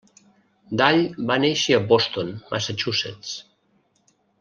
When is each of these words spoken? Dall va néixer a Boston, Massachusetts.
Dall 0.81 1.01
va 1.33 1.37
néixer 1.45 1.77
a 1.77 1.83
Boston, 1.95 2.35
Massachusetts. 2.55 3.39